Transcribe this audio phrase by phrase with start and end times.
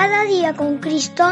[0.00, 1.24] Cada día con Cristo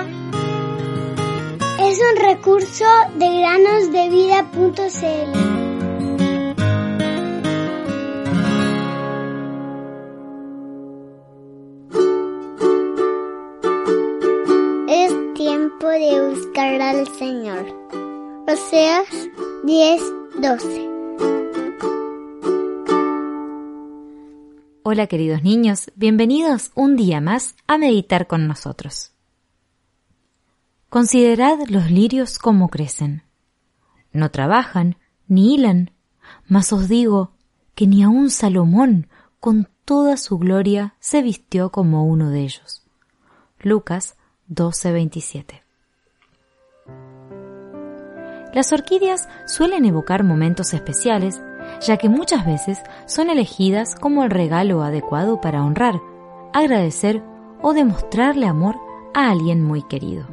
[1.78, 2.84] es un recurso
[3.15, 5.33] de granosdevida.cl.
[14.88, 17.72] Es tiempo de buscar al Señor.
[18.48, 19.06] Oseas
[19.62, 20.02] 10,
[20.40, 20.86] 12.
[24.89, 29.11] Hola queridos niños, bienvenidos un día más a meditar con nosotros.
[30.89, 33.25] Considerad los lirios como crecen.
[34.13, 34.97] No trabajan
[35.27, 35.91] ni hilan,
[36.47, 37.33] mas os digo
[37.75, 39.09] que ni aun Salomón
[39.41, 42.87] con toda su gloria se vistió como uno de ellos.
[43.59, 44.15] Lucas
[44.49, 45.63] 12:27
[48.55, 51.43] Las orquídeas suelen evocar momentos especiales
[51.80, 56.01] ya que muchas veces son elegidas como el regalo adecuado para honrar,
[56.52, 57.23] agradecer
[57.62, 58.77] o demostrarle amor
[59.15, 60.26] a alguien muy querido.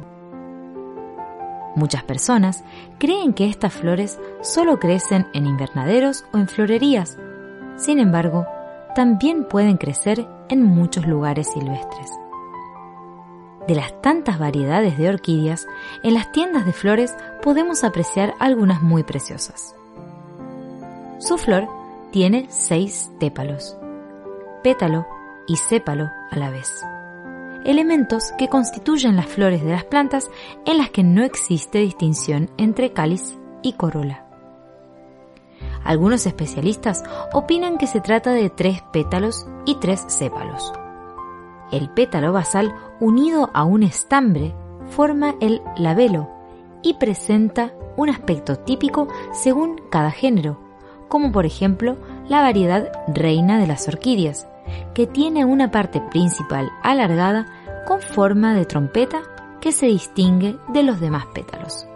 [1.76, 2.64] Muchas personas
[2.98, 7.18] creen que estas flores solo crecen en invernaderos o en florerías.
[7.76, 8.46] Sin embargo,
[8.94, 12.10] también pueden crecer en muchos lugares silvestres.
[13.66, 15.66] De las tantas variedades de orquídeas,
[16.02, 19.74] en las tiendas de flores podemos apreciar algunas muy preciosas.
[21.26, 21.68] Su flor
[22.10, 23.78] tiene seis tépalos,
[24.62, 25.06] pétalo
[25.46, 26.84] y sépalo a la vez,
[27.64, 30.30] elementos que constituyen las flores de las plantas
[30.66, 34.26] en las que no existe distinción entre cáliz y corola.
[35.82, 40.74] Algunos especialistas opinan que se trata de tres pétalos y tres sépalos.
[41.72, 44.54] El pétalo basal unido a un estambre
[44.90, 46.28] forma el labelo
[46.82, 50.63] y presenta un aspecto típico según cada género,
[51.08, 51.96] como por ejemplo
[52.28, 54.46] la variedad reina de las orquídeas,
[54.94, 57.46] que tiene una parte principal alargada
[57.86, 59.22] con forma de trompeta
[59.60, 61.86] que se distingue de los demás pétalos.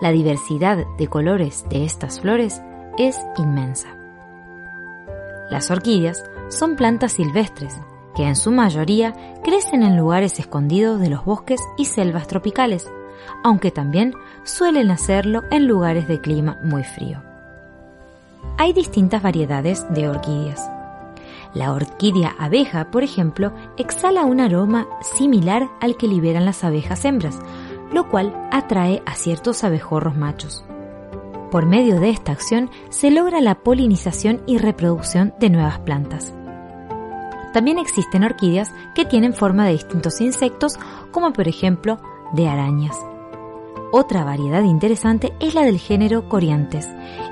[0.00, 2.60] La diversidad de colores de estas flores
[2.98, 3.96] es inmensa.
[5.50, 7.80] Las orquídeas son plantas silvestres
[8.14, 12.90] que en su mayoría crecen en lugares escondidos de los bosques y selvas tropicales,
[13.44, 17.22] aunque también suelen hacerlo en lugares de clima muy frío
[18.58, 20.70] hay distintas variedades de orquídeas.
[21.54, 24.86] La orquídea abeja, por ejemplo, exhala un aroma
[25.16, 27.38] similar al que liberan las abejas hembras,
[27.92, 30.64] lo cual atrae a ciertos abejorros machos.
[31.50, 36.34] Por medio de esta acción se logra la polinización y reproducción de nuevas plantas.
[37.54, 40.78] También existen orquídeas que tienen forma de distintos insectos,
[41.10, 41.98] como por ejemplo
[42.34, 42.96] de arañas.
[43.98, 46.86] Otra variedad interesante es la del género Coriantes.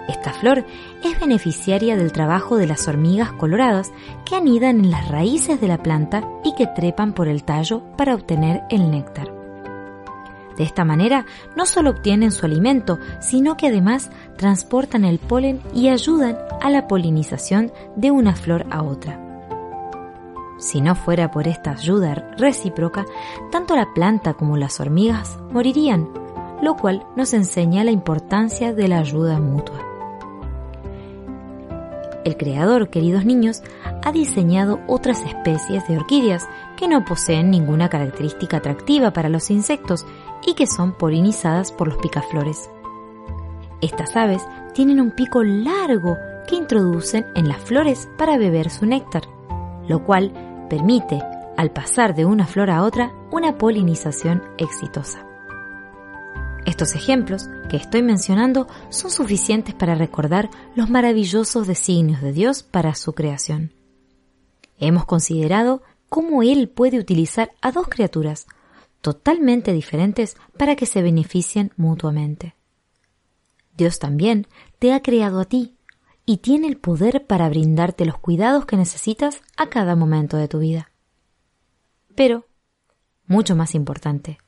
[0.09, 0.65] Esta flor
[1.03, 3.93] es beneficiaria del trabajo de las hormigas coloradas
[4.25, 8.15] que anidan en las raíces de la planta y que trepan por el tallo para
[8.15, 9.31] obtener el néctar.
[10.57, 15.89] De esta manera no solo obtienen su alimento, sino que además transportan el polen y
[15.89, 19.21] ayudan a la polinización de una flor a otra.
[20.59, 23.05] Si no fuera por esta ayuda recíproca,
[23.53, 26.24] tanto la planta como las hormigas morirían
[26.63, 29.81] lo cual nos enseña la importancia de la ayuda mutua.
[32.25, 33.63] El creador, queridos niños,
[34.03, 40.07] ha diseñado otras especies de orquídeas que no poseen ninguna característica atractiva para los insectos
[40.47, 42.71] y que son polinizadas por los picaflores.
[43.83, 44.43] Estas aves
[44.73, 46.17] tienen un pico largo
[46.49, 49.25] que introducen en las flores para beber su néctar,
[49.87, 50.33] lo cual
[50.71, 51.23] permite,
[51.59, 55.34] al pasar de una flor a otra, una polinización exitosa.
[56.67, 62.95] Estos ejemplos que estoy mencionando son suficientes para recordar los maravillosos designios de Dios para
[62.95, 63.73] su creación.
[64.79, 68.47] Hemos considerado cómo Él puede utilizar a dos criaturas
[69.03, 72.55] totalmente diferentes para que se beneficien mutuamente.
[73.77, 74.47] Dios también
[74.79, 75.77] te ha creado a ti
[76.25, 80.61] y tiene el poder para brindarte los cuidados que necesitas a cada momento de tu
[80.61, 80.91] vida.
[82.15, 82.47] Pero,
[83.27, 84.39] mucho más importante,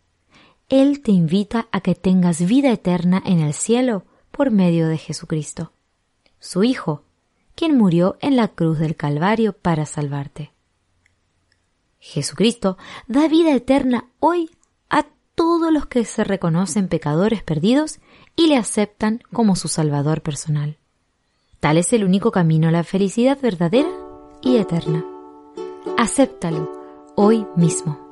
[0.69, 5.73] él te invita a que tengas vida eterna en el cielo por medio de Jesucristo,
[6.41, 7.03] su Hijo,
[7.55, 10.53] quien murió en la cruz del Calvario para salvarte.
[11.99, 12.77] Jesucristo
[13.07, 14.51] da vida eterna hoy
[14.91, 18.01] a todos los que se reconocen pecadores perdidos
[18.37, 20.77] y le aceptan como su Salvador personal.
[21.61, 23.91] Tal es el único camino a la felicidad verdadera
[24.43, 25.05] y eterna.
[25.97, 26.71] Acéptalo
[27.17, 28.06] hoy mismo.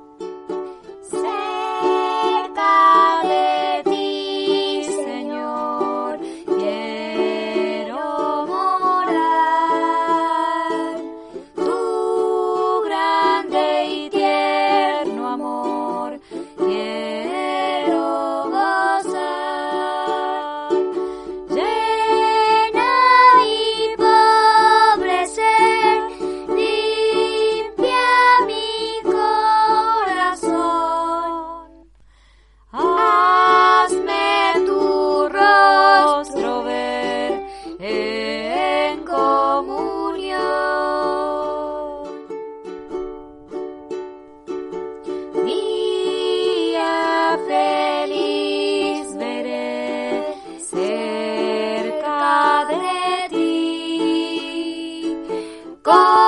[55.85, 56.24] Go!